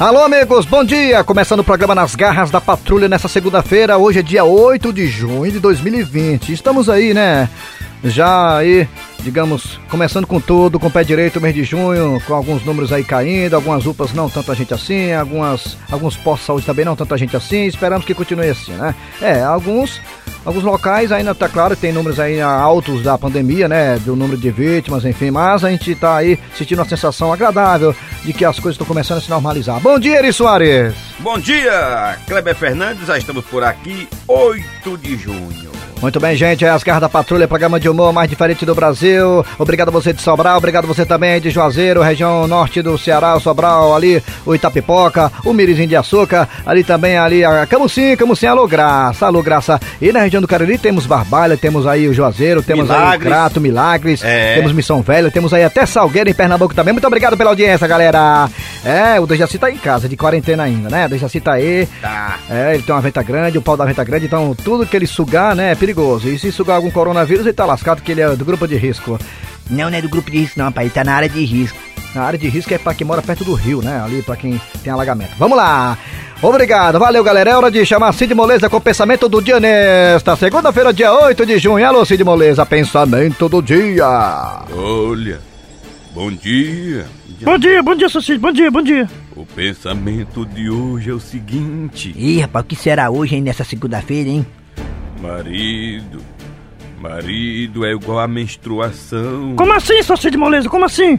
[0.00, 1.22] Alô, amigos, bom dia!
[1.22, 3.98] Começando o programa Nas Garras da Patrulha nessa segunda-feira.
[3.98, 6.54] Hoje é dia 8 de junho de 2020.
[6.54, 7.50] Estamos aí, né?
[8.02, 8.88] Já aí,
[9.22, 13.04] digamos, começando com tudo, com o pé direito, mês de junho, com alguns números aí
[13.04, 17.16] caindo, algumas UPAs não tanta gente assim, algumas, alguns postos de saúde também não tanta
[17.16, 17.66] gente assim.
[17.66, 18.94] Esperamos que continue assim, né?
[19.20, 20.00] É, alguns
[20.44, 23.98] Alguns locais ainda tá claro tem números aí altos da pandemia, né?
[23.98, 28.32] Do número de vítimas, enfim, mas a gente tá aí sentindo uma sensação agradável de
[28.32, 29.78] que as coisas estão começando a se normalizar.
[29.80, 30.94] Bom dia, Eri Soares!
[31.18, 35.70] Bom dia, Kleber Fernandes, já estamos por aqui, 8 de junho.
[36.00, 36.64] Muito bem, gente.
[36.64, 39.09] É as garras da patrulha, programa de humor mais diferente do Brasil.
[39.58, 43.38] Obrigado a você de Sobral, obrigado a você também de Juazeiro, região norte do Ceará,
[43.40, 48.66] Sobral, ali o Itapipoca, o Mirizinho de Açúcar, ali também ali a Camusim, Camusim, alô
[48.66, 49.80] Graça, alô Graça.
[50.00, 53.12] E na região do Cariri temos Barbalha, temos aí o Juazeiro, temos Milagres.
[53.12, 54.54] aí o Crato, Milagres, é.
[54.54, 56.92] temos Missão Velha, temos aí até Salgueiro em Pernambuco também.
[56.92, 58.48] Muito obrigado pela audiência, galera.
[58.84, 61.06] É, o Dejaci tá em casa, de quarentena ainda, né?
[61.06, 61.86] O Dejaci tá aí.
[62.00, 62.38] Tá.
[62.48, 65.06] É, ele tem uma venta grande, o pau da venta grande, então tudo que ele
[65.06, 66.28] sugar, né, é perigoso.
[66.28, 69.18] E se sugar algum coronavírus, ele tá lascado, que ele é do grupo de risco.
[69.68, 71.78] Não, não é do grupo de risco não, pai, ele tá na área de risco.
[72.14, 74.02] Na área de risco é pra quem mora perto do rio, né?
[74.04, 75.32] Ali pra quem tem alagamento.
[75.38, 75.96] Vamos lá!
[76.42, 77.50] Obrigado, valeu galera.
[77.50, 81.44] É hora de chamar Cid Moleza com o pensamento do dia nesta segunda-feira, dia 8
[81.44, 81.86] de junho.
[81.86, 84.06] Alô, Cid Moleza, pensamento do dia.
[84.74, 85.38] Olha,
[86.14, 87.19] bom dia.
[87.42, 89.08] Bom dia, bom dia, Cid, bom dia, bom dia.
[89.34, 92.12] O pensamento de hoje é o seguinte.
[92.14, 94.46] Ih, rapaz, o que será hoje, hein, nessa segunda-feira, hein?
[95.22, 96.20] Marido.
[97.00, 99.54] Marido é igual a menstruação.
[99.56, 100.68] Como assim, seu Cid Moleza?
[100.68, 101.18] Como assim?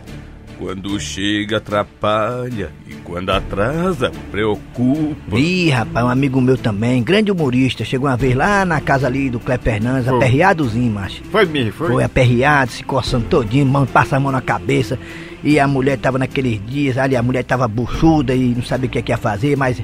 [0.59, 2.71] Quando chega, atrapalha.
[2.87, 5.39] E quando atrasa, preocupa.
[5.39, 9.27] Ih, rapaz, um amigo meu também, grande humorista, chegou uma vez lá na casa ali
[9.27, 11.23] do Cleber Fernandes, aperreadozinho, macho.
[11.31, 11.87] Foi mesmo, foi?
[11.87, 14.99] Foi aperreado, se coçando todinho, mão, passa a mão na cabeça.
[15.43, 18.89] E a mulher tava naqueles dias, ali a mulher tava buchuda e não sabia o
[18.91, 19.81] que, é que ia fazer, mas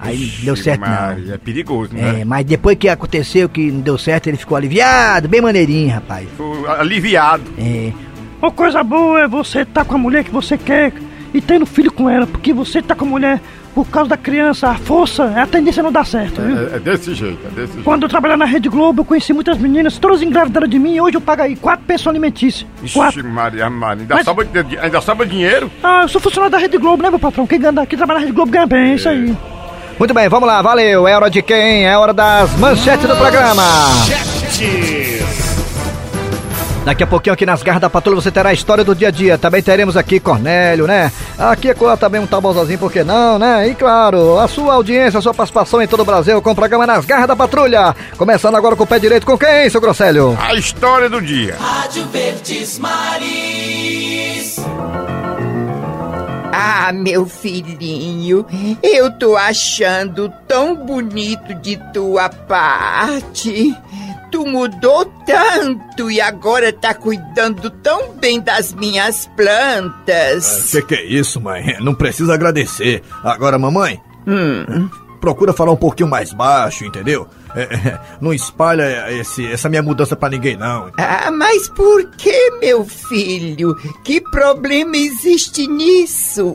[0.00, 1.34] Aí Ixi, deu certo não.
[1.34, 2.20] É perigoso, né?
[2.20, 6.28] É, mas depois que aconteceu, que não deu certo, ele ficou aliviado, bem maneirinho, rapaz.
[6.28, 7.42] Ficou aliviado.
[7.58, 7.92] É.
[8.40, 10.92] Uma coisa boa é você estar tá com a mulher que você quer
[11.34, 13.40] e tendo filho com ela, porque você tá com a mulher
[13.78, 16.58] por causa da criança, a força, a tendência não dá certo, viu?
[16.58, 17.84] É, é desse jeito, é desse jeito.
[17.84, 21.00] Quando eu trabalhava na Rede Globo, eu conheci muitas meninas, todas engravidaram de mim e
[21.00, 22.66] hoje eu pago aí quatro pensões alimentícias.
[22.82, 23.24] Ixi, quatro.
[23.28, 24.24] Maria, Maria, ainda, Mas...
[24.24, 24.48] sobra,
[24.82, 25.70] ainda sobra dinheiro?
[25.80, 27.46] Ah, eu sou funcionário da Rede Globo, né, meu patrão?
[27.46, 29.36] Quem, ganha, quem trabalha na Rede Globo ganha bem, é isso aí.
[29.96, 31.06] Muito bem, vamos lá, valeu.
[31.06, 31.86] É hora de quem?
[31.86, 33.62] É hora das manchetes do programa.
[33.62, 35.17] Manchetes.
[36.88, 39.10] Daqui a pouquinho aqui nas garras da patrulha você terá a história do dia a
[39.10, 39.36] dia.
[39.36, 41.12] Também teremos aqui Cornélio, né?
[41.38, 43.68] Aqui é também um tabozazinho, por que não, né?
[43.68, 46.86] E claro, a sua audiência, a sua participação em todo o Brasil com o programa
[46.86, 47.94] Nas Garras da Patrulha.
[48.16, 50.34] Começando agora com o pé direito com quem, seu Grosselho?
[50.40, 51.56] A história do dia.
[51.60, 54.56] Rádio Verdes Maris.
[56.50, 58.46] Ah, meu filhinho,
[58.82, 63.76] eu tô achando tão bonito de tua parte.
[64.30, 70.74] Tu mudou tanto e agora tá cuidando tão bem das minhas plantas.
[70.74, 71.76] Ah, que que é isso, mãe?
[71.80, 73.02] Não precisa agradecer.
[73.24, 74.00] Agora, mamãe.
[74.26, 74.88] Hum.
[75.20, 77.26] Procura falar um pouquinho mais baixo, entendeu?
[77.54, 80.90] É, é, não espalha esse, essa minha mudança para ninguém, não.
[80.98, 83.74] Ah, mas por que, meu filho?
[84.04, 86.54] Que problema existe nisso?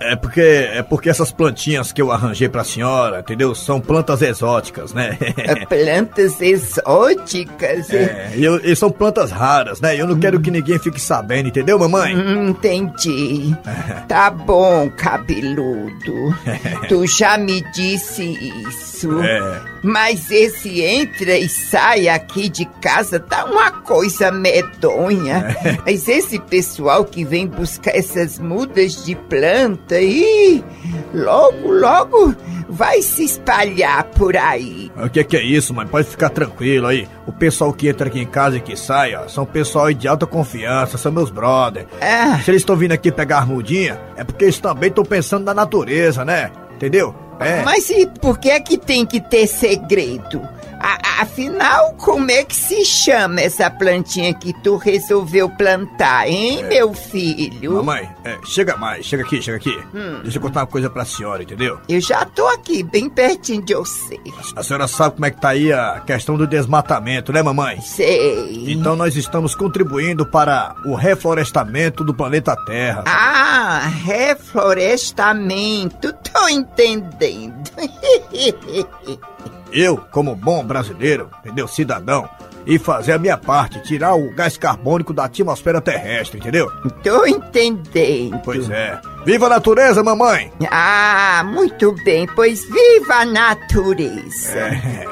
[0.00, 3.54] É porque é porque essas plantinhas que eu arranjei pra senhora, entendeu?
[3.54, 5.18] São plantas exóticas, né?
[5.36, 7.90] É, plantas exóticas?
[7.90, 9.98] É, e, e são plantas raras, né?
[9.98, 10.20] Eu não hum.
[10.20, 12.16] quero que ninguém fique sabendo, entendeu, mamãe?
[12.16, 13.54] Hum, entendi.
[14.08, 16.34] tá bom, cabeludo.
[16.88, 18.24] tu já me disse
[18.68, 19.22] isso.
[19.22, 19.73] É.
[19.84, 25.54] Mas esse entra e sai aqui de casa tá uma coisa medonha.
[25.62, 25.78] É.
[25.84, 30.64] Mas esse pessoal que vem buscar essas mudas de planta e
[31.12, 32.34] logo, logo
[32.66, 34.90] vai se espalhar por aí.
[34.96, 35.86] O que, que é isso, mãe?
[35.86, 37.06] Pode ficar tranquilo aí.
[37.26, 40.26] O pessoal que entra aqui em casa e que sai, ó, são pessoal de alta
[40.26, 41.86] confiança, são meus brothers.
[42.00, 42.38] É.
[42.38, 45.52] Se eles estão vindo aqui pegar a mudinha, é porque eles também estão pensando na
[45.52, 46.50] natureza, né?
[46.74, 47.14] Entendeu?
[47.40, 47.62] É.
[47.62, 50.46] Mas e por que é que tem que ter segredo?
[50.84, 56.68] A, afinal, como é que se chama essa plantinha que tu resolveu plantar, hein, é.
[56.68, 57.76] meu filho?
[57.76, 59.74] Mamãe, é, chega mais, chega aqui, chega aqui.
[59.94, 60.20] Hum.
[60.22, 61.80] Deixa eu contar uma coisa pra senhora, entendeu?
[61.88, 64.20] Eu já tô aqui, bem pertinho de você.
[64.54, 67.80] A senhora sabe como é que tá aí a questão do desmatamento, né, mamãe?
[67.80, 68.70] Sei.
[68.70, 73.04] Então nós estamos contribuindo para o reflorestamento do planeta Terra.
[73.06, 77.70] Ah, reflorestamento, tô entendendo.
[79.74, 81.66] Eu, como bom brasileiro, entendeu?
[81.66, 82.28] Cidadão,
[82.66, 86.70] e fazer a minha parte, tirar o gás carbônico da atmosfera terrestre, entendeu?
[87.02, 88.38] Tô entendendo.
[88.44, 88.98] Pois é.
[89.26, 90.50] Viva a natureza, mamãe!
[90.70, 94.58] Ah, muito bem, pois viva a natureza.
[94.58, 95.04] É.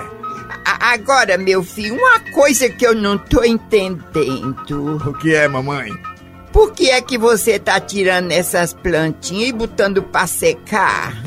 [0.64, 4.96] A- Agora, meu filho, uma coisa que eu não tô entendendo.
[5.06, 5.90] O que é, mamãe?
[6.52, 11.22] Por que é que você tá tirando essas plantinhas e botando pra secar?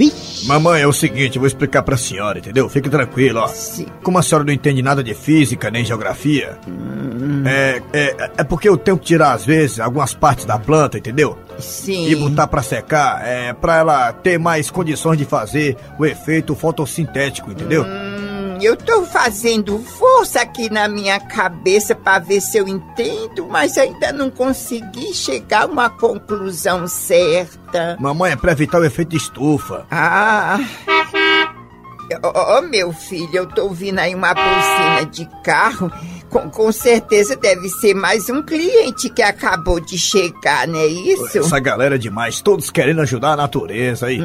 [0.45, 2.69] Mamãe, é o seguinte, eu vou explicar pra senhora, entendeu?
[2.69, 3.48] Fique tranquilo, ó.
[3.48, 3.88] Sim.
[4.04, 6.60] Como a senhora não entende nada de física nem geografia,
[7.45, 11.38] é, é, é porque eu tenho que tirar, às vezes, algumas partes da planta, entendeu?
[11.60, 12.07] Sim.
[12.07, 17.51] E botar pra secar, é, pra ela ter mais condições de fazer o efeito fotossintético,
[17.51, 17.83] entendeu?
[17.83, 18.05] Hum,
[18.63, 24.12] eu tô fazendo força aqui na minha cabeça pra ver se eu entendo, mas ainda
[24.12, 27.98] não consegui chegar a uma conclusão certa.
[28.00, 29.86] Mamãe, é pra evitar o efeito de estufa.
[29.90, 30.60] Ah.
[32.24, 35.92] Ô, ô, meu filho, eu tô ouvindo aí uma buzina de carro.
[36.30, 41.40] Com, com certeza deve ser mais um cliente que acabou de chegar, não é isso?
[41.40, 44.19] Essa galera é demais, todos querendo ajudar a natureza aí.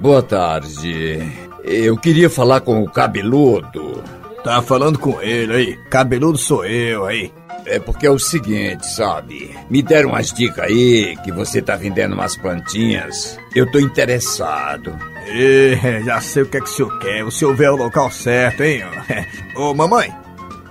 [0.00, 1.20] Boa tarde.
[1.62, 4.02] Eu queria falar com o cabeludo.
[4.42, 5.76] Tá falando com ele aí.
[5.88, 7.32] Cabeludo sou eu aí.
[7.66, 9.56] É porque é o seguinte, sabe?
[9.70, 13.38] Me deram umas dicas aí que você tá vendendo umas plantinhas.
[13.54, 14.94] Eu tô interessado.
[15.26, 17.24] É, já sei o que é que o senhor quer.
[17.24, 18.84] O senhor vê o local certo, hein?
[19.56, 20.14] Ô, mamãe,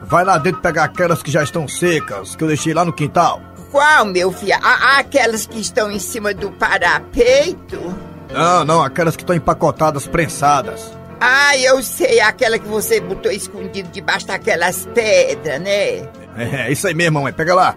[0.03, 3.41] vai lá dentro pegar aquelas que já estão secas, que eu deixei lá no quintal.
[3.71, 4.53] Qual, meu filho?
[4.61, 8.12] Aquelas que estão em cima do parapeito?
[8.31, 10.91] Não, não, aquelas que estão empacotadas, prensadas.
[11.19, 16.07] Ah, eu sei, aquela que você botou escondido debaixo daquelas pedras, né?
[16.37, 17.75] É, isso aí mesmo, mamãe, pega lá.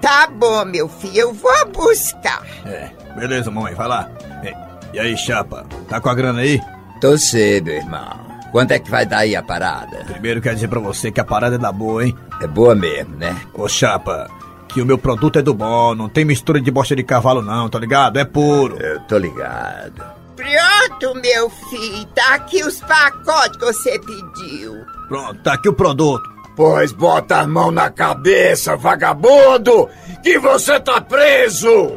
[0.00, 2.42] Tá bom, meu filho, eu vou buscar.
[2.64, 4.10] É, beleza, mamãe, vai lá.
[4.42, 4.52] É,
[4.92, 6.60] e aí, chapa, tá com a grana aí?
[7.00, 8.26] Tô cedo, irmão.
[8.50, 9.98] Quanto é que vai dar aí a parada?
[10.06, 12.16] Primeiro quero dizer pra você que a parada é da boa, hein?
[12.42, 13.36] É boa mesmo, né?
[13.54, 14.28] Ô, chapa,
[14.68, 17.68] que o meu produto é do bom, não tem mistura de bosta de cavalo não,
[17.68, 18.18] tá ligado?
[18.18, 18.76] É puro.
[18.80, 20.04] Eu tô ligado.
[20.36, 24.84] Pronto, meu filho, tá aqui os pacotes que você pediu.
[25.08, 26.22] Pronto, tá aqui o produto.
[26.54, 29.88] Pois bota a mão na cabeça, vagabundo!
[30.22, 31.96] Que você tá preso!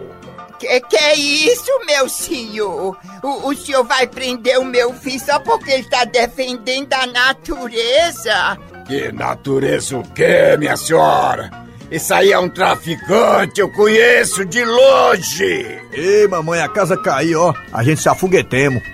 [0.60, 2.96] Que que é isso, meu senhor?
[3.24, 8.58] O, o senhor vai prender o meu filho só porque ele tá defendendo a natureza?
[8.86, 11.50] Que natureza o quê, minha senhora?
[11.92, 15.82] Isso aí é um traficante, eu conheço de longe!
[15.92, 17.54] Ei, mamãe, a casa caiu, ó.
[17.74, 18.82] A gente se afoguetemos.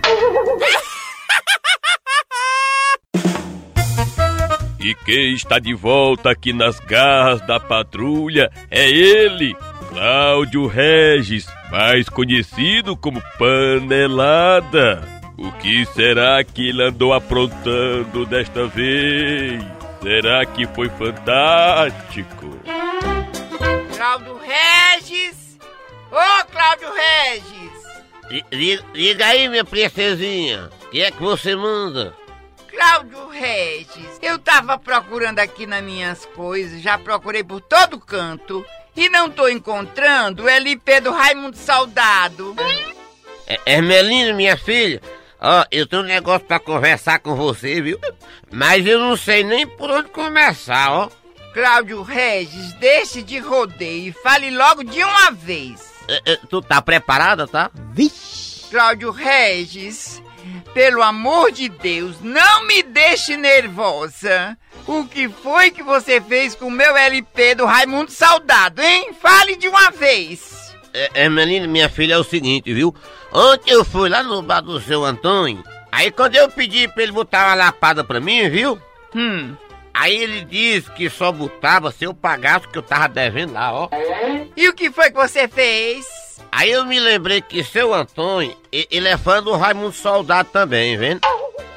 [4.80, 9.54] E quem está de volta aqui nas garras da patrulha é ele,
[9.90, 15.04] Cláudio Regis, mais conhecido como Panelada.
[15.38, 19.62] O que será que ele andou aprontando desta vez?
[20.08, 22.58] Será que foi fantástico?
[23.94, 25.60] Cláudio Regis!
[26.10, 28.46] Ô, Cláudio Regis!
[28.94, 30.70] Liga aí, minha princesinha.
[30.86, 32.16] O que é que você manda?
[32.70, 38.66] Cláudio Regis, eu tava procurando aqui nas minhas coisas, já procurei por todo canto
[38.96, 42.56] e não tô encontrando o LP do Raimundo Saudado.
[43.46, 45.02] É, Hermelina, minha filha.
[45.40, 48.00] Ó, eu tenho um negócio pra conversar com você, viu?
[48.52, 51.10] Mas eu não sei nem por onde começar, ó.
[51.54, 55.92] Cláudio Regis, deixe de rodeio e fale logo de uma vez.
[56.08, 57.72] É, é, tu tá preparada, tá?
[58.70, 60.22] Cláudio Regis,
[60.74, 64.58] pelo amor de Deus, não me deixe nervosa.
[64.86, 69.12] O que foi que você fez com o meu LP do Raimundo Saudado, hein?
[69.20, 70.74] Fale de uma vez.
[70.94, 72.96] É, Hermelina, minha filha, é o seguinte, viu?
[73.32, 75.64] Ontem eu fui lá no bar do seu Antônio.
[75.92, 78.80] Aí quando eu pedi pra ele botar uma lapada pra mim, viu?
[79.16, 79.56] Hum.
[79.94, 83.74] Aí ele disse que só botava se eu pagasse o que eu tava devendo lá,
[83.74, 83.90] ó.
[84.56, 86.06] E o que foi que você fez?
[86.52, 91.22] Aí eu me lembrei que seu Antônio, ele é fã do Raimundo Soldado também, vendo?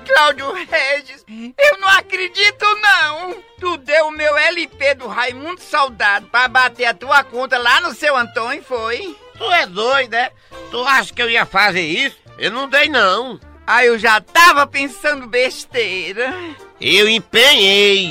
[0.06, 3.36] Cláudio Regis, eu não acredito não.
[3.58, 7.94] Tu deu o meu LP do Raimundo Saudado pra bater a tua conta lá no
[7.94, 9.16] seu Antônio, foi?
[9.40, 10.30] Tu é doido, né?
[10.70, 12.16] Tu acha que eu ia fazer isso?
[12.36, 13.40] Eu não dei, não.
[13.66, 16.30] Ah, eu já tava pensando besteira.
[16.78, 18.10] Eu empenhei.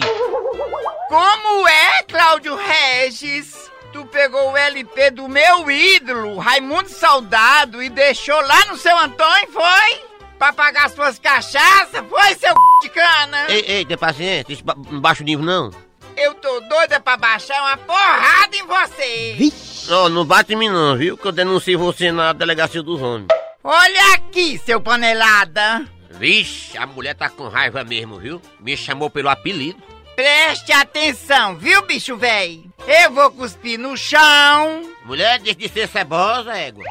[1.07, 3.69] Como é, Cláudio Regis?
[3.93, 9.51] Tu pegou o LP do meu ídolo, Raimundo Saudado, e deixou lá no seu Antônio,
[9.51, 10.01] foi?
[10.39, 12.57] Pra pagar suas cachaças, foi, seu c...
[12.81, 13.45] de cana?
[13.49, 15.71] Ei, ei, tem paciência, isso não baixa o nível, não.
[16.17, 19.35] Eu tô doida pra baixar uma porrada em você.
[19.89, 21.17] Ó, não bate em mim, não, viu?
[21.17, 23.27] Que eu denuncio você na delegacia dos homens.
[23.63, 25.85] Olha aqui, seu panelada.
[26.11, 28.41] Vixe, a mulher tá com raiva mesmo, viu?
[28.59, 29.81] Me chamou pelo apelido.
[30.15, 32.65] Preste atenção, viu, bicho véi?
[32.85, 34.81] Eu vou cuspir no chão.
[35.05, 36.83] Mulher, deixa de ser cebosa, égua.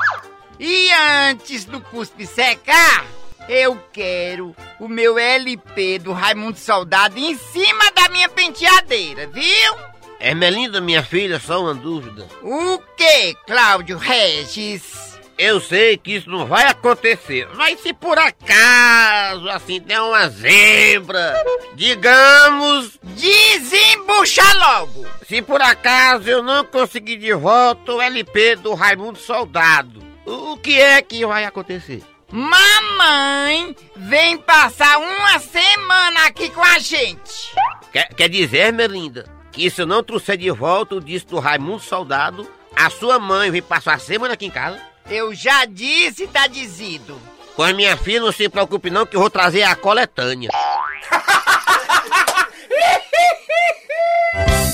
[0.58, 0.90] E
[1.30, 3.04] antes do cuspe secar,
[3.48, 9.74] eu quero o meu LP do Raimundo Soldado em cima da minha penteadeira, viu?
[10.20, 12.26] Ermelinda, minha filha, só uma dúvida.
[12.42, 15.08] O que, Cláudio Regis?
[15.38, 21.40] Eu sei que isso não vai acontecer, mas se por acaso, assim, der uma zebra,
[21.74, 22.98] digamos...
[23.04, 25.06] Desembucha logo!
[25.28, 30.80] Se por acaso eu não conseguir de volta o LP do Raimundo Soldado, o que
[30.80, 32.02] é que vai acontecer?
[32.32, 37.54] Mamãe vem passar uma semana aqui com a gente.
[37.92, 41.80] Quer, quer dizer, Melinda, que se eu não trouxer de volta o disco do Raimundo
[41.80, 44.78] Soldado, a sua mãe vem passar a semana aqui em casa?
[45.10, 47.20] Eu já disse, tá dizido.
[47.56, 50.48] Pois minha filha, não se preocupe não que eu vou trazer a coletânea.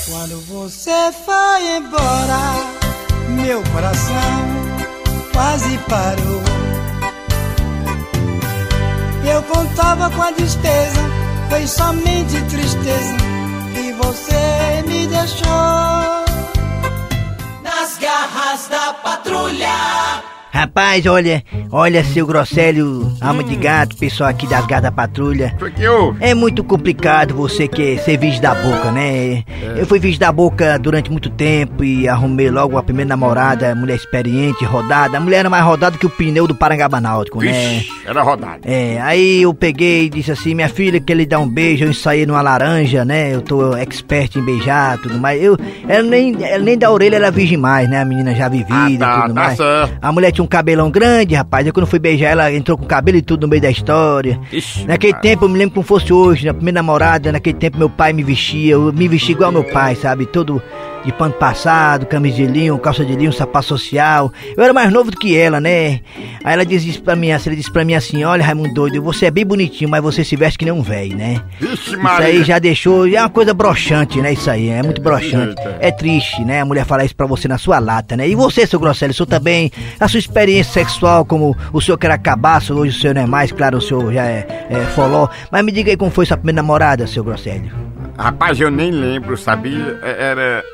[0.06, 2.38] Quando você foi embora,
[3.30, 4.12] meu coração
[5.32, 6.42] quase parou.
[9.26, 11.00] Eu contava com a despesa,
[11.48, 13.23] foi somente tristeza
[13.76, 16.24] e você me deixou.
[17.62, 20.13] Nas garras da patrulha.
[20.58, 21.42] Rapaz, olha,
[21.73, 25.52] olha, seu Grosselho, alma de gato, pessoal aqui das Garras da Patrulha.
[25.58, 26.16] Foi que houve?
[26.25, 29.42] É muito complicado você que ser virgem da boca, né?
[29.76, 33.96] Eu fui virgem da boca durante muito tempo e arrumei logo a primeira namorada, mulher
[33.96, 35.16] experiente, rodada.
[35.16, 37.82] A mulher era mais rodada que o pneu do Parangaba Náutico, né?
[38.06, 38.61] Era rodado.
[38.62, 41.90] É, aí eu peguei e disse assim, minha filha, que ele dá um beijo, eu
[41.90, 43.34] ensaiei numa laranja, né?
[43.34, 45.42] Eu tô expert em beijar, tudo mais.
[45.42, 45.58] Eu,
[45.88, 48.00] ela nem, ela nem da orelha era virgem mais, né?
[48.00, 49.56] A menina já vivida, Ah, tá, tudo tá mais.
[49.56, 49.99] certo.
[50.00, 51.66] A mulher tinha um cabelão grande, rapaz.
[51.66, 54.38] Aí quando eu fui beijar ela, entrou com cabelo e tudo no meio da história.
[54.52, 55.22] Ixi, Naquele cara.
[55.22, 58.22] tempo, eu me lembro como fosse hoje, na primeira namorada, naquele tempo meu pai me
[58.22, 60.26] vestia, eu me vestia igual meu pai, sabe?
[60.26, 60.62] Todo
[61.04, 64.32] de pano passado, camisa de linho, calça de linho, sapato social.
[64.56, 66.00] Eu era mais novo do que ela, né?
[66.42, 69.02] Aí ela disse isso pra mim, assim, ela disse pra mim assim, olha Raimundo doido,
[69.02, 71.40] você é bem bonitinho, mas você se veste que nem um velho, né?
[71.61, 74.32] Vixe, Isso aí já deixou, é uma coisa broxante, né?
[74.32, 75.54] Isso aí, é muito broxante.
[75.80, 76.61] É triste, né?
[76.61, 78.28] A mulher falar isso pra você na sua lata, né?
[78.28, 79.70] E você, seu Grosselio, o senhor também,
[80.00, 83.52] a sua experiência sexual, como o senhor quer cabaço, hoje o senhor não é mais,
[83.52, 85.28] claro, o senhor já é, é foló.
[85.50, 87.70] Mas me diga aí como foi sua primeira namorada, seu Grosselio.
[88.16, 89.99] Rapaz, eu nem lembro, sabia?
[90.02, 90.64] É- Era.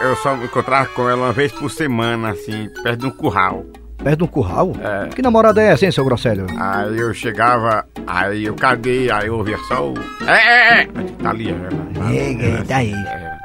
[0.00, 3.64] Eu só me encontrava com ela uma vez por semana, assim, perto de um curral.
[4.02, 4.72] Perto de um curral?
[4.80, 5.08] É.
[5.08, 6.46] Que namorada é essa, hein, seu Grosselio?
[6.56, 9.94] Aí eu chegava, aí eu caguei, aí eu ouvia só o.
[10.26, 10.86] É, é, é!
[11.20, 12.14] Tá ali, é.
[12.14, 12.94] É, é, tá aí.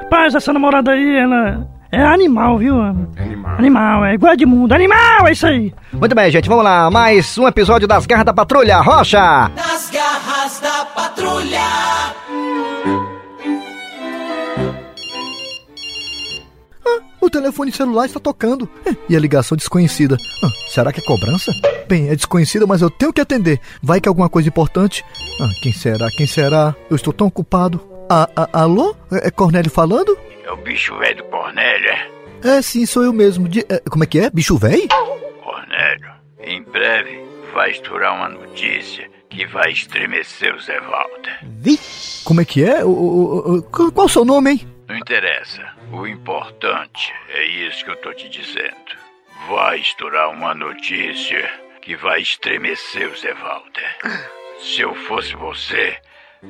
[0.03, 2.79] Rapaz, essa namorada aí, ela é animal, viu?
[2.79, 3.55] Animal.
[3.57, 4.73] Animal, é igual de mundo.
[4.73, 5.73] Animal, é isso aí.
[5.91, 6.89] Muito bem, gente, vamos lá.
[6.91, 8.77] Mais um episódio das Garras da Patrulha.
[8.77, 9.51] Rocha!
[9.55, 11.82] Nas garras da patrulha.
[17.23, 18.69] O telefone celular está tocando.
[18.85, 20.17] É, E a ligação desconhecida.
[20.43, 21.51] Ah, será que é cobrança?
[21.87, 23.61] Bem, é desconhecida, mas eu tenho que atender.
[23.81, 25.05] Vai que é alguma coisa importante.
[25.39, 26.09] Ah, quem será?
[26.11, 26.75] Quem será?
[26.89, 27.79] Eu estou tão ocupado.
[28.09, 28.93] Ah, ah, alô?
[29.11, 30.17] É é Cornélio falando?
[30.45, 32.09] É o bicho velho do Cornélio, é?
[32.57, 33.47] É, sim, sou eu mesmo.
[33.47, 34.29] De- é, como é que é?
[34.29, 34.89] Bicho véi?
[35.41, 36.11] Cornélio,
[36.43, 41.39] em breve vai estourar uma notícia que vai estremecer o Zé Walter.
[42.25, 42.83] Como é que é?
[42.83, 44.67] O, o- o- qual qual o seu nome, hein?
[44.87, 45.61] Não interessa.
[45.91, 48.73] O importante é isso que eu tô te dizendo.
[49.47, 51.49] Vai estourar uma notícia
[51.81, 53.97] que vai estremecer o Zé Walter.
[54.59, 55.97] Se eu fosse você,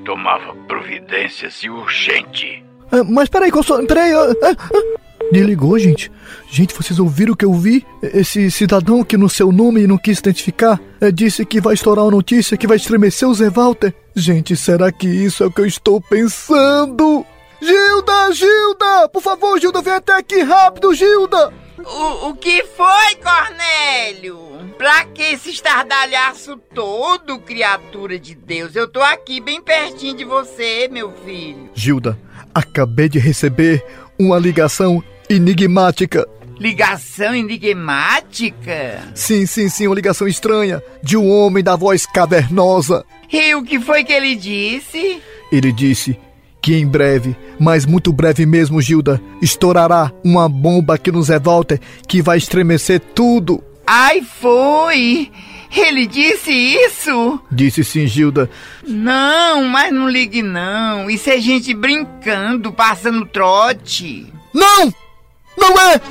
[0.06, 2.63] tomava providências urgente.
[2.92, 3.84] Ah, mas peraí, qual sou...
[3.86, 5.04] Peraí, ah, ah, ah.
[5.32, 6.12] Desligou, gente.
[6.52, 7.86] Gente, vocês ouviram o que eu vi?
[8.02, 12.12] Esse cidadão que no seu nome não quis identificar eh, disse que vai estourar uma
[12.12, 13.94] notícia que vai estremecer o Zé Walter.
[14.16, 17.25] Gente, será que isso é o que eu estou pensando?
[17.63, 19.08] Gilda, Gilda!
[19.08, 21.53] Por favor, Gilda, vem até aqui rápido, Gilda!
[21.79, 24.38] O, o que foi, Cornélio?
[24.77, 28.75] Pra que esse estardalhaço todo, criatura de Deus?
[28.75, 31.70] Eu tô aqui bem pertinho de você, meu filho.
[31.74, 32.20] Gilda,
[32.53, 33.82] acabei de receber
[34.20, 36.27] uma ligação enigmática.
[36.60, 39.08] Ligação enigmática?
[39.15, 43.05] Sim, sim, sim, uma ligação estranha de um homem da voz cavernosa.
[43.32, 45.22] E o que foi que ele disse?
[45.51, 46.20] Ele disse
[46.63, 51.77] que em breve, mas muito breve mesmo, Gilda, estourará uma bomba aqui no Zé Walter
[52.08, 53.62] que vai estremecer tudo.
[53.86, 55.29] Ai, foi!
[55.75, 57.41] Ele disse isso?
[57.51, 58.50] Disse sim, Gilda.
[58.88, 61.10] Não, mas não ligue não.
[61.10, 64.32] Isso é gente brincando, passando trote.
[64.53, 64.93] Não!
[65.58, 66.01] Não é!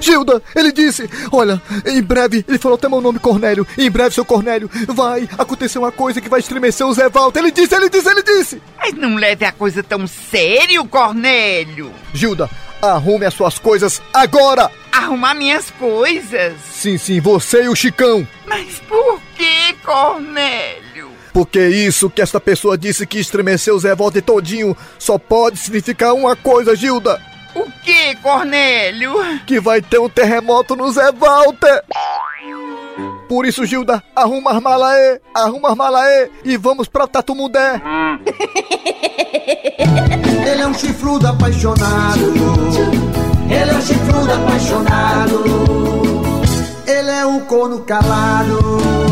[0.00, 3.66] Gilda, ele disse, olha, em breve, ele falou até meu nome, Cornélio.
[3.76, 7.40] Em breve, seu Cornélio, vai acontecer uma coisa que vai estremecer o Zé Walter.
[7.40, 8.62] Ele disse, ele disse, ele disse.
[8.78, 11.92] Mas não leve a coisa tão sério, Cornélio.
[12.14, 12.48] Gilda,
[12.80, 14.70] arrume as suas coisas agora.
[14.92, 16.54] Arrumar minhas coisas?
[16.72, 18.26] Sim, sim, você e o Chicão.
[18.46, 21.10] Mas por que, Cornélio?
[21.32, 26.12] Porque isso que esta pessoa disse que estremeceu o Zé Walter todinho só pode significar
[26.12, 27.20] uma coisa, Gilda.
[27.90, 29.14] Que, Cornélio?
[29.44, 31.82] Que vai ter um terremoto no Zé Walter.
[33.28, 37.82] Por isso, Gilda, arruma as malas aí, arruma as malas aí e vamos pra Tatumudé.
[40.48, 42.32] Ele é um chifrudo apaixonado.
[43.50, 45.42] Ele é um chifrudo apaixonado.
[46.86, 49.09] Ele é um corno calado.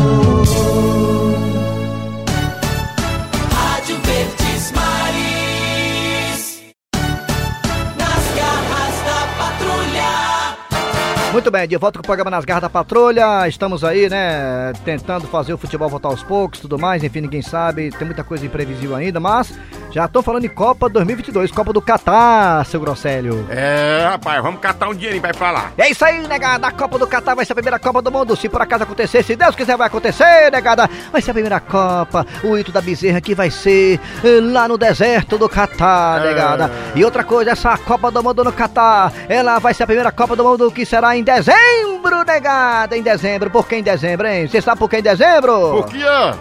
[11.31, 13.47] Muito bem, de volta com o programa Nas Garras da Patrulha.
[13.47, 17.03] Estamos aí, né, tentando fazer o futebol voltar aos poucos, tudo mais.
[17.03, 19.53] Enfim, ninguém sabe, tem muita coisa imprevisível ainda, mas
[19.91, 23.45] já tô falando em Copa 2022, Copa do Catar, seu Grossélio.
[23.47, 25.71] É, rapaz, vamos catar um dinheirinho pra lá.
[25.77, 26.65] É isso aí, negada.
[26.65, 28.35] A Copa do Catar vai ser a primeira Copa do Mundo.
[28.35, 30.89] Se por acaso acontecer, se Deus quiser, vai acontecer, negada.
[31.11, 32.25] Vai ser a primeira Copa.
[32.43, 36.29] O Ito da Bezerra que vai ser eh, lá no deserto do Catar, É.
[36.29, 36.71] negada.
[36.95, 40.35] E outra coisa, essa Copa do Mundo no Catar, ela vai ser a primeira Copa
[40.35, 42.97] do Mundo que será em dezembro, negada.
[42.97, 43.49] Em dezembro.
[43.49, 44.47] Por que em dezembro, hein?
[44.47, 45.71] Você sabe por que em dezembro?
[45.71, 46.35] Por que é?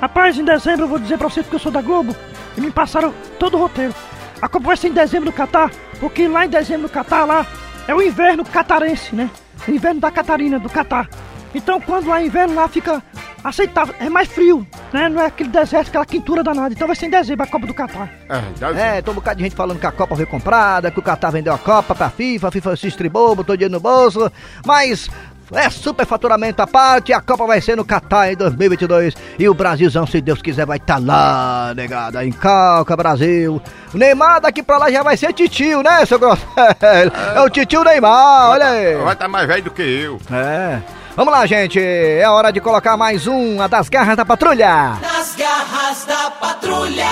[0.00, 2.14] Rapaz, em dezembro eu vou dizer pra você porque eu sou da Globo
[2.56, 3.94] e me passaram todo o roteiro.
[4.40, 7.46] A Copa vai ser em dezembro no Catar, porque lá em dezembro no Catar, lá
[7.88, 9.30] é o inverno catarense, né?
[9.66, 11.08] O inverno da Catarina, do Catar.
[11.54, 13.02] Então quando lá é inverno, lá fica
[13.48, 15.08] aceitável, é mais frio, né?
[15.08, 16.72] Não é aquele deserto, aquela quentura danada.
[16.72, 18.10] Então vai ser em dezembro a Copa do Catar.
[18.28, 20.98] É, dá É, tem um bocado de gente falando que a Copa foi comprada, que
[20.98, 24.30] o Qatar vendeu a Copa pra FIFA, a FIFA se estribou, botou dinheiro no bolso,
[24.64, 25.08] mas
[25.52, 30.06] é superfaturamento à parte, a Copa vai ser no Qatar em 2022 e o Brasilzão,
[30.06, 33.62] se Deus quiser, vai estar lá, negada, em Calca, Brasil.
[33.94, 37.12] O Neymar daqui pra lá já vai ser titio, né, seu Grosselho?
[37.34, 38.96] É o titio Neymar, olha aí.
[38.96, 40.18] Vai estar mais velho do que eu.
[40.32, 40.80] É.
[41.16, 44.98] Vamos lá, gente, é hora de colocar mais um, a das garras da patrulha.
[45.00, 47.06] Nas garras da patrulha.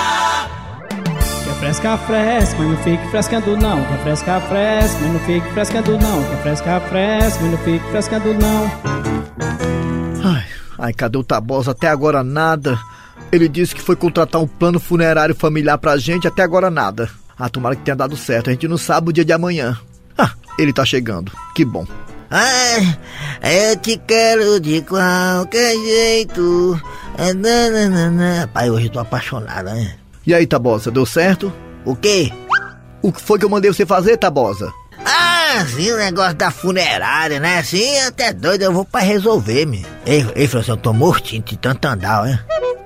[1.43, 3.83] Quer fresca, fresca, mas não fique frescando não.
[3.83, 6.23] Quer fresca, fresca, mas não fique frescando não.
[6.23, 8.71] Quer fresca, fresca, mas não fique frescando não.
[10.23, 10.45] Ai,
[10.77, 11.71] ai, cadê o Tabosa?
[11.71, 12.79] Até agora nada.
[13.31, 17.09] Ele disse que foi contratar um plano funerário familiar pra gente, até agora nada.
[17.39, 19.75] Ah, tomara que tenha dado certo, a gente não sabe o dia de amanhã.
[20.15, 21.87] Ah, ele tá chegando, que bom.
[22.29, 22.97] Ai,
[23.69, 26.81] eu te quero de qualquer jeito.
[27.17, 28.49] Ah, nananana.
[28.53, 29.95] Pai, hoje eu tô apaixonada, né?
[30.25, 31.53] E aí, Tabosa, deu certo?
[31.85, 32.31] O quê?
[33.01, 34.73] O que foi que eu mandei você fazer, Tabosa?
[35.05, 37.61] Ah, sim, o negócio da funerária, né?
[37.61, 39.85] Sim, até doido, eu vou pra resolver, me.
[40.05, 42.39] Ei, ei, Francisco, eu tô mortinho de tanto andar, né?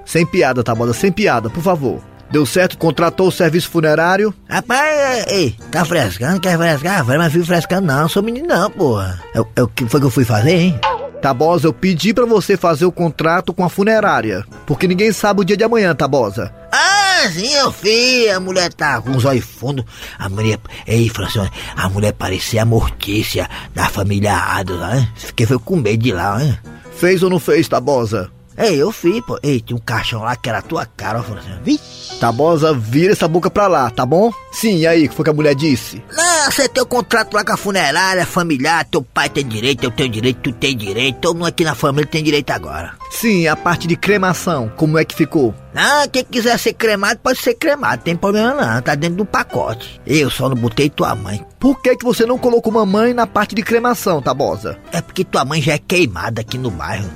[0.05, 2.03] Sem piada, Tabosa, sem piada, por favor.
[2.31, 2.77] Deu certo?
[2.77, 4.33] Contratou o serviço funerário?
[4.47, 6.39] Rapaz, ei, tá frescando?
[6.39, 7.05] Quer frescar?
[7.05, 9.19] Mas fico frescando não, sou menino não, porra.
[9.33, 10.79] É, é o que foi que eu fui fazer, hein?
[11.21, 14.45] Tabosa, eu pedi pra você fazer o contrato com a funerária.
[14.65, 16.53] Porque ninguém sabe o dia de amanhã, Tabosa.
[16.71, 18.29] Ah, sim, eu fiz.
[18.31, 19.83] A mulher tá com os olhos fundos.
[20.17, 20.59] A mulher.
[20.87, 25.09] Ei, Francione, a mulher parecia a Mortícia da família Adams, né?
[25.15, 26.57] Fiquei foi com medo de lá, né?
[26.95, 28.31] Fez ou não fez, Tabosa?
[28.59, 29.39] Ei, eu fiz, pô.
[29.41, 31.61] Ei, tinha um caixão lá que era a tua cara, ó, Francione.
[31.63, 32.19] Vixe.
[32.19, 34.33] Tabosa, vira essa boca pra lá, tá bom?
[34.51, 36.03] Sim, e aí, o que foi que a mulher disse?
[36.11, 39.91] Não, você tem o contrato lá com a funerária, familiar, teu pai tem direito, eu
[39.91, 42.95] tenho direito, tu tem direito, todo mundo aqui na família tem direito agora.
[43.09, 45.55] Sim, a parte de cremação, como é que ficou?
[45.73, 50.01] Ah, quem quiser ser cremado pode ser cremado, tem problema não, tá dentro do pacote.
[50.05, 51.45] Eu só não botei tua mãe.
[51.59, 54.77] Por que que você não colocou mamãe na parte de cremação, Tabosa?
[54.91, 57.09] É porque tua mãe já é queimada aqui no bairro.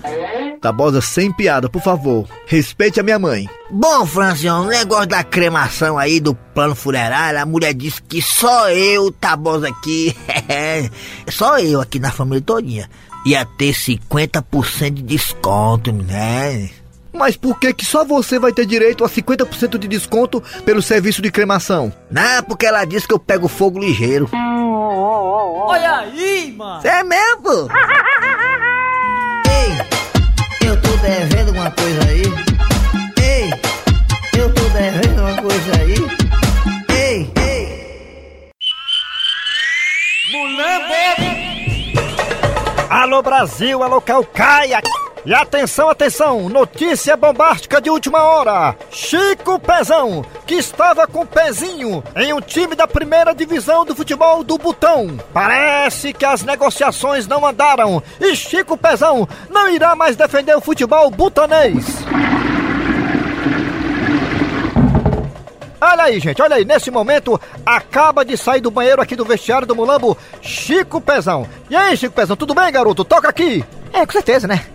[0.63, 2.25] Tabosa, sem piada, por favor.
[2.47, 3.49] Respeite a minha mãe.
[3.69, 8.69] Bom, Francião, o negócio da cremação aí do plano funerário, a mulher disse que só
[8.69, 10.15] eu, Tabosa aqui,
[11.29, 12.89] só eu aqui na família todinha,
[13.25, 16.69] ia ter 50% de desconto, né?
[17.11, 21.21] Mas por que que só você vai ter direito a 50% de desconto pelo serviço
[21.21, 21.91] de cremação?
[22.09, 24.29] Não, porque ela disse que eu pego fogo ligeiro.
[24.33, 26.81] Olha aí, mano.
[26.81, 27.67] Cê é mesmo?
[29.45, 29.92] Ei,
[31.03, 32.23] devendo uma coisa aí.
[33.21, 33.49] Ei,
[34.39, 35.95] eu tô devendo uma coisa aí.
[36.97, 38.53] Ei, ei.
[42.89, 44.79] Alô Brasil, alô Calcaia.
[45.25, 48.75] E atenção, atenção, notícia bombástica de última hora.
[48.91, 54.57] Chico Pezão, que estava com pezinho em um time da primeira divisão do futebol do
[54.57, 55.17] Butão.
[55.33, 61.09] Parece que as negociações não andaram e Chico Pezão não irá mais defender o futebol
[61.09, 61.85] butanês.
[65.79, 69.65] Olha aí, gente, olha aí, nesse momento acaba de sair do banheiro aqui do vestiário
[69.65, 71.47] do Mulambo, Chico Pezão.
[71.69, 73.05] E aí, Chico Pezão, tudo bem, garoto?
[73.05, 73.63] Toca aqui!
[73.93, 74.65] É, com certeza, né?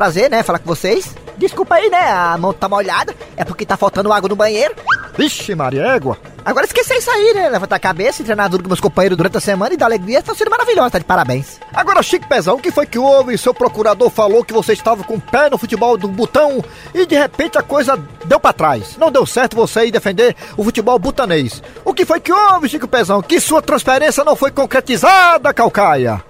[0.00, 1.14] Prazer, né, falar com vocês.
[1.36, 4.74] Desculpa aí, né, a mão tá molhada, é porque tá faltando água no banheiro.
[5.14, 6.16] Vixe, Maria Égua.
[6.42, 7.50] Agora esqueci isso aí, né?
[7.50, 10.34] Levantar a cabeça treinar duro com meus companheiros durante a semana e dar alegria tá
[10.34, 11.60] sendo maravilhoso, tá de parabéns.
[11.74, 13.36] Agora, Chico Pezão, o que foi que houve?
[13.36, 17.14] Seu procurador falou que você estava com o pé no futebol do Butão e de
[17.14, 18.96] repente a coisa deu pra trás.
[18.96, 21.62] Não deu certo você ir defender o futebol butanês.
[21.84, 23.20] O que foi que houve, Chico Pezão?
[23.20, 26.24] Que sua transferência não foi concretizada, Calcaia?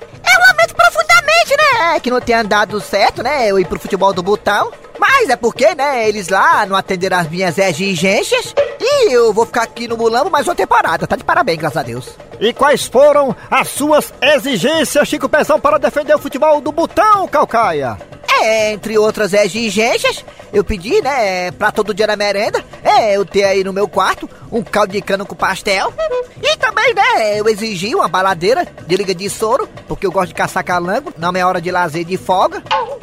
[1.60, 2.00] Né?
[2.00, 3.50] Que não tenha dado certo, né?
[3.50, 4.70] Eu ir pro futebol do Butão.
[4.98, 9.62] Mas é porque, né, eles lá não atenderam as minhas exigências e eu vou ficar
[9.62, 11.06] aqui no Mulambo mais uma temporada.
[11.06, 12.08] Tá de parabéns, graças a Deus.
[12.38, 17.96] E quais foram as suas exigências, Chico Pezão, para defender o futebol do Butão, Calcaia?
[18.42, 23.44] É, entre outras exigências, eu pedi, né, pra todo dia na merenda, é, eu ter
[23.44, 25.92] aí no meu quarto um caldo de cana com pastel.
[26.42, 30.34] E também, né, eu exigi uma baladeira de liga de soro, porque eu gosto de
[30.34, 32.62] caçar calango, na minha hora de lazer de folga.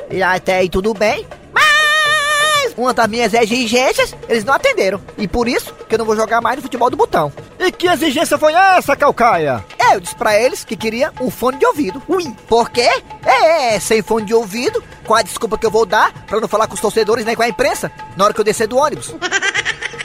[0.10, 1.28] E até aí tudo bem.
[1.54, 5.02] Mas uma das minhas exigências, eles não atenderam.
[5.18, 7.32] E por isso que eu não vou jogar mais no futebol do botão.
[7.60, 9.64] E que exigência foi essa, Calcaia?
[9.78, 12.02] É, eu disse pra eles que queria um fone de ouvido.
[12.08, 12.90] Ui, por quê?
[13.26, 16.48] É, é, sem fone de ouvido, qual a desculpa que eu vou dar pra não
[16.50, 19.16] falar com os torcedores nem com a imprensa na hora que eu descer do ônibus?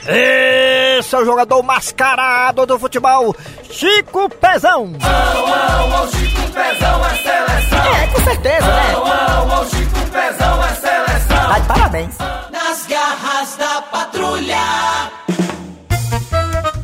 [0.07, 3.35] Esse é o jogador mascarado do futebol,
[3.69, 4.93] Chico Pezão.
[5.01, 7.95] Au, au, Chico Pezão é seleção.
[7.95, 8.93] É, com certeza, né?
[8.95, 11.47] Au, au, Chico Pezão é seleção.
[11.47, 12.17] Tá de parabéns.
[12.51, 14.57] Nas garras da patrulha.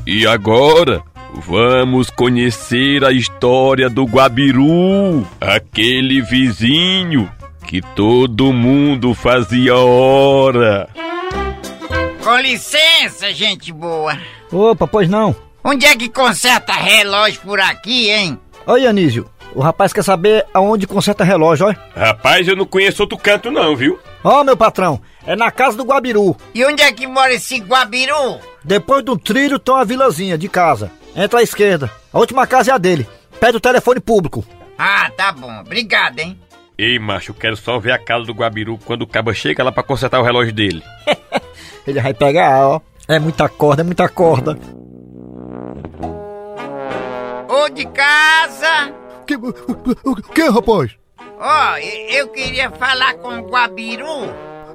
[0.08, 1.02] E agora,
[1.46, 7.30] vamos conhecer a história do Guabiru, aquele vizinho
[7.70, 10.90] que todo mundo fazia hora.
[12.24, 14.18] Com licença, gente boa.
[14.52, 15.36] Opa, pois não.
[15.64, 18.40] Onde é que conserta relógio por aqui, hein?
[18.66, 19.30] Oi, Anísio.
[19.54, 21.76] O rapaz quer saber aonde conserta relógio, ó.
[21.96, 24.00] Rapaz, eu não conheço outro canto não, viu?
[24.24, 26.36] Ó, meu patrão, é na casa do Guabiru.
[26.56, 28.40] E onde é que mora esse Guabiru?
[28.64, 30.92] Depois do trilho tem uma vilazinha de casa.
[31.16, 31.92] Entra à esquerda.
[32.12, 33.08] A última casa é a dele.
[33.40, 34.44] Pede o telefone público.
[34.76, 35.60] Ah, tá bom.
[35.60, 36.40] Obrigado, hein?
[36.82, 39.70] Ei, macho, eu quero só ver a cara do Guabiru quando o caba chega lá
[39.70, 40.82] pra consertar o relógio dele.
[41.86, 42.82] Ele vai pegar, ó.
[43.06, 44.58] É muita corda, é muita corda.
[47.50, 48.94] Ô, de casa!
[49.28, 50.96] Que, o que, rapaz?
[51.38, 54.06] Ó, e- eu queria falar com o Guabiru.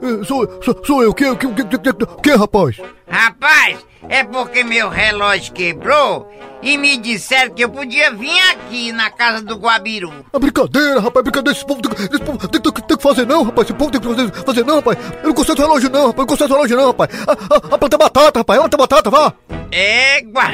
[0.05, 2.77] Eh, Sou, sou, sou eu, que, que, que, que, que, rapaz?
[3.09, 6.31] Rapaz, é porque meu relógio quebrou
[6.63, 10.13] e me disseram que eu podia vir aqui na casa do Guabiru.
[10.33, 11.57] É brincadeira, rapaz, brincadeira.
[11.57, 13.67] Esse povo, tem, esse povo tem, tem- tem que fazer não, rapaz.
[13.69, 14.99] Esse povo tem que fazer, fazer não, rapaz.
[15.23, 16.17] Eu não conserto relógio não, rapaz.
[16.17, 17.11] Eu não conserto relógio não, rapaz.
[17.27, 18.59] A, a, a planta é batata, rapaz.
[18.59, 19.33] A planta batata, vá.
[19.71, 20.45] Égua!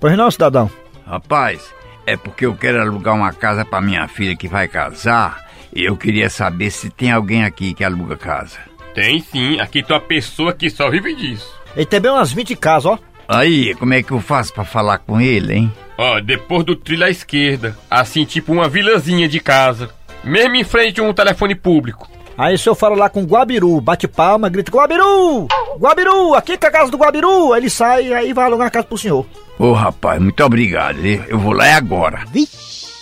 [0.00, 0.70] Pois não, cidadão.
[1.06, 1.60] Rapaz,
[2.06, 5.50] é porque eu quero alugar uma casa pra minha filha que vai casar.
[5.74, 8.58] E eu queria saber se tem alguém aqui que aluga casa.
[8.94, 11.50] Tem sim, aqui tem uma pessoa que só vive disso.
[11.74, 12.98] Ele tem bem umas 20 casas, ó.
[13.26, 15.72] Aí, como é que eu faço pra falar com ele, hein?
[15.96, 19.90] Ó, depois do trilho à esquerda, assim tipo uma vilazinha de casa.
[20.22, 22.08] Mesmo em frente a um telefone público.
[22.36, 25.48] Aí o senhor fala lá com o Guabiru, bate palma, grita: Guabiru!
[25.78, 27.52] Guabiru, aqui que é a casa do Guabiru!
[27.52, 29.26] Aí ele sai aí vai alugar a casa pro senhor.
[29.58, 30.98] Ô, rapaz, muito obrigado.
[31.04, 32.24] Eu vou lá é agora.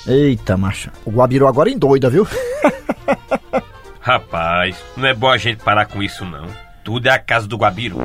[0.06, 0.90] Eita, macha.
[1.04, 2.26] O Guabiru agora endoida, viu?
[4.00, 6.46] Rapaz, não é bom a gente parar com isso não.
[6.82, 7.96] Tudo é a casa do Guabiru.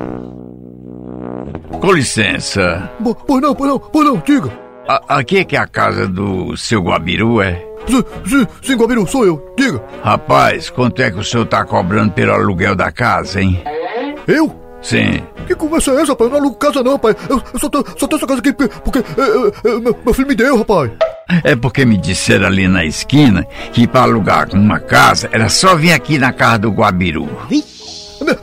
[1.80, 2.90] Com licença.
[3.26, 4.50] Pois não, pois não, pois não, diga.
[4.88, 7.64] A- aqui é que é a casa do seu Guabiru, é?
[7.88, 9.82] Sim, sim, sim, Guabiru, sou eu, diga.
[10.02, 13.62] Rapaz, quanto é que o senhor tá cobrando pelo aluguel da casa, hein?
[14.28, 14.54] Eu?
[14.86, 15.20] Sim.
[15.48, 16.30] Que conversa é essa, rapaz?
[16.30, 17.16] Eu não alugo casa não, rapaz.
[17.28, 20.14] Eu, eu só, tô, só tenho essa casa aqui porque, eh, eh, eh, meu, meu
[20.14, 20.92] filho me deu, rapaz.
[21.42, 25.92] É porque me disseram ali na esquina que para alugar uma casa era só vir
[25.92, 27.28] aqui na casa do Guabiru.
[27.50, 27.75] É, é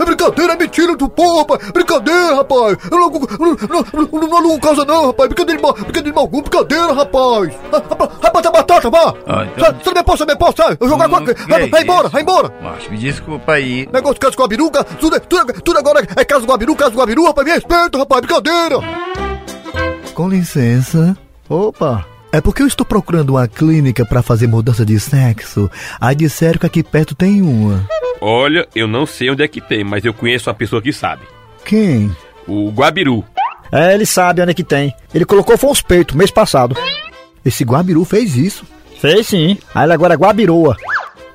[0.05, 1.71] brincadeira, é mentira do povo, rapaz.
[1.71, 2.77] Brincadeira, rapaz.
[2.91, 3.27] Eu não, não,
[3.69, 5.29] não, não, não alugo casa não, rapaz.
[5.29, 7.53] Brincadeira de mal, brincadeira de mal, brincadeira, rapaz.
[7.71, 9.13] Ah, Rapaz, rapaz, tá batata, vá.
[9.27, 10.77] Ah, então- Sai, sai da minha poça, minha poça, sai.
[10.79, 11.21] Eu jogar com a...
[11.25, 12.53] que Vai, é vai embora, vai embora.
[12.61, 13.87] Mas me desculpa aí.
[13.91, 16.47] Negócio de casa do Guabiru, ca- tudo, é- tudo, é- tudo agora é casa do
[16.51, 17.45] Guabiru, casa do Guabiru, rapaz.
[17.47, 18.77] Me respeita, rapaz, brincadeira.
[20.13, 21.17] Com licença.
[21.49, 22.05] Opa.
[22.33, 25.69] É porque eu estou procurando uma clínica para fazer mudança de sexo.
[26.01, 27.87] Aí disseram que aqui perto tem uma.
[28.19, 31.21] Olha, eu não sei onde é que tem, mas eu conheço uma pessoa que sabe.
[31.63, 32.11] Quem?
[32.47, 33.23] O Guabiru.
[33.71, 34.91] É, ele sabe onde é que tem.
[35.13, 36.75] Ele colocou foi uns peitos mês passado.
[37.45, 38.65] Esse Guabiru fez isso.
[38.99, 39.59] Fez sim.
[39.75, 40.75] Aí ele agora é Guabiroa.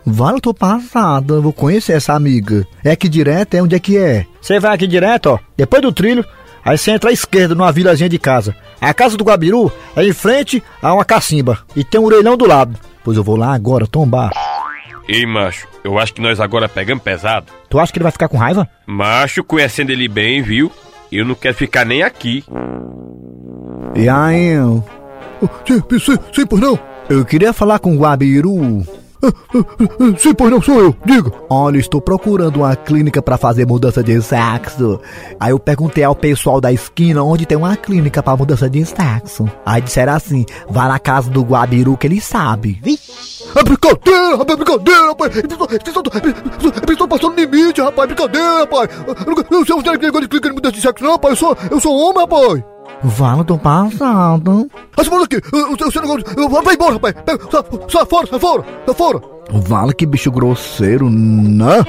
[0.05, 2.67] Vale, eu tô passada, vou conhecer essa amiga.
[2.83, 3.55] É aqui direto?
[3.55, 4.27] É onde é que é?
[4.41, 6.25] Você vai aqui direto, ó, depois do trilho,
[6.69, 8.55] aí você entra à esquerda numa vilazinha de casa.
[8.81, 12.47] A casa do Guabiru é em frente a uma cacimba e tem um orelhão do
[12.47, 12.79] lado.
[13.03, 14.31] Pois eu vou lá agora tombar.
[15.09, 17.47] Ei, macho, eu acho que nós agora pegamos pesado.
[17.71, 18.69] Tu acha que ele vai ficar com raiva?
[18.87, 20.71] Macho, conhecendo ele bem, viu?
[21.11, 22.45] Eu não quero ficar nem aqui.
[23.97, 24.85] E aí, eu...
[25.67, 26.79] Sim, sim, sim, pois não?
[27.09, 28.87] Eu queria falar com o Guabiru.
[30.19, 31.33] Sim, pois não, sou eu, diga.
[31.49, 35.01] Olha, estou procurando uma clínica para fazer mudança de sexo.
[35.39, 39.51] Aí eu perguntei ao pessoal da esquina onde tem uma clínica para mudança de sexo.
[39.65, 42.79] Aí disseram assim: vá na casa do Guabiru que ele sabe.
[42.83, 43.45] Vixe.
[43.55, 45.37] É brincadeira, rapaz, é brincadeira, rapaz.
[45.37, 48.89] Eles estão passando limite, rapaz, é brincadeira, rapaz.
[49.07, 51.33] Eu não sei onde é negócio de clínica de mudança de sexo, não, rapaz.
[51.33, 52.63] Eu sou, eu sou homem, rapaz.
[53.03, 54.69] Vale, tô passado.
[54.75, 56.25] Ah, você aqui, o seu negócio.
[56.65, 57.15] Vai embora, rapaz.
[57.15, 59.21] Sai, sai fora, sai fora, sai fora.
[59.51, 61.85] Vale, que bicho grosseiro, né?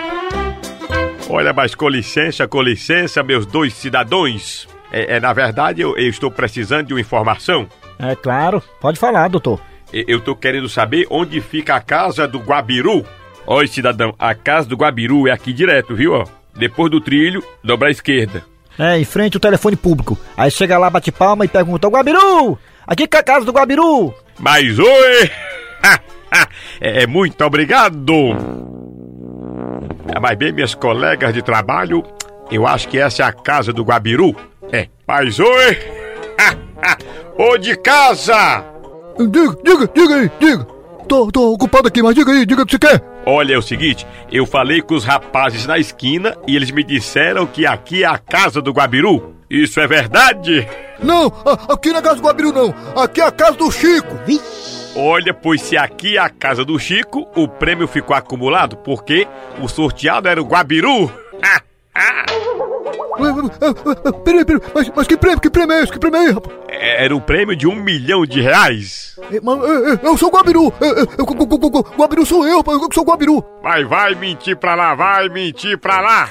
[1.29, 4.67] Olha, mas com licença, com licença, meus dois cidadãos.
[4.91, 7.67] É, é na verdade, eu, eu, estou precisando de uma informação.
[7.99, 9.59] É claro, pode falar, doutor.
[9.91, 13.05] Eu, eu tô querendo saber onde fica a casa do Guabiru.
[13.45, 16.13] Oi, cidadão, a casa do Guabiru é aqui direto, viu?
[16.13, 16.23] Ó?
[16.55, 18.43] Depois do trilho, dobra à esquerda.
[18.79, 20.17] É, em frente ao telefone público.
[20.37, 22.57] Aí chega lá, bate palma e pergunta: Guabiru!
[22.87, 24.13] Aqui que é a casa do Guabiru!
[24.39, 25.31] Mas oi!
[26.79, 28.13] é, muito obrigado!
[30.21, 32.03] Mas bem, minhas colegas de trabalho,
[32.49, 34.33] eu acho que essa é a casa do Guabiru.
[34.71, 35.77] É, mas oi!
[37.37, 38.63] Ô de casa!
[39.17, 40.67] Diga, diga, diga aí, diga!
[41.05, 43.03] Tô, tô ocupado aqui, mas diga aí, diga o que você quer!
[43.31, 47.45] Olha, é o seguinte, eu falei com os rapazes na esquina e eles me disseram
[47.45, 49.35] que aqui é a casa do Guabiru.
[49.47, 50.67] Isso é verdade?
[51.03, 51.31] Não,
[51.69, 54.17] aqui não é a casa do Guabiru não, aqui é a casa do Chico.
[54.95, 59.27] Olha, pois se aqui é a casa do Chico, o prêmio ficou acumulado porque
[59.61, 61.11] o sorteado era o Guabiru.
[64.25, 65.91] Peraí, peraí, mas, mas que prêmio, que prêmio é esse?
[65.91, 66.68] Que prêmio é esse, rapaz?
[66.81, 69.19] Era um prêmio de um milhão de reais.
[69.43, 69.59] Mas,
[70.01, 73.43] eu sou o Guabiru, o Guabiru sou eu, eu sou o Guabiru.
[73.61, 76.29] Vai, vai mentir pra lá, vai mentir pra lá.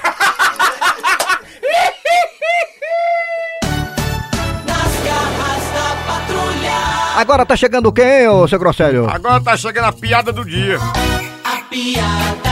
[7.15, 9.07] Agora tá chegando quem, ô seu Grosselho?
[9.07, 10.79] Agora tá chegando a piada do dia.
[11.43, 12.48] A piada do dia.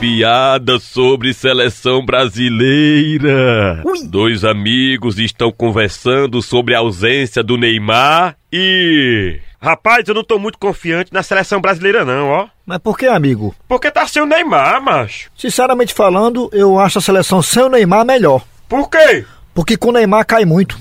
[0.00, 3.80] Piada sobre seleção brasileira.
[3.82, 4.06] Ui.
[4.06, 9.40] Dois amigos estão conversando sobre a ausência do Neymar e.
[9.58, 12.46] Rapaz, eu não tô muito confiante na seleção brasileira, não, ó.
[12.66, 13.54] Mas por que, amigo?
[13.66, 15.30] Porque tá sem o Neymar, macho.
[15.34, 18.44] Sinceramente falando, eu acho a seleção sem o Neymar melhor.
[18.68, 19.24] Por quê?
[19.54, 20.76] Porque com o Neymar cai muito.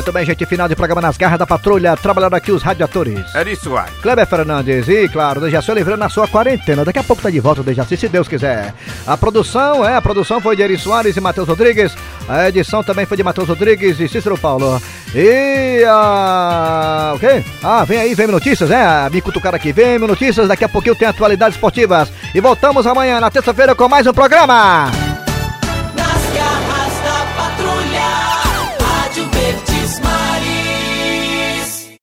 [0.00, 3.34] Muito bem, gente, final de programa nas garras da patrulha, trabalhando aqui os radiadores.
[3.34, 3.92] Eri Soares.
[4.00, 6.86] Kleber Fernandes e, claro, Dejaci Oliveira na sua quarentena.
[6.86, 8.72] Daqui a pouco tá de volta o Dejaci, se Deus quiser.
[9.06, 11.94] A produção, é, a produção foi de Eri Soares e Matheus Rodrigues.
[12.26, 14.80] A edição também foi de Matheus Rodrigues e Cícero Paulo.
[15.14, 17.12] E a...
[17.14, 17.44] o quê?
[17.62, 19.10] Ah, vem aí, vem notícias, é?
[19.10, 22.10] Me cutucar aqui, vem notícias, daqui a pouquinho tem atualidades esportivas.
[22.34, 24.90] E voltamos amanhã, na terça-feira, com mais um programa.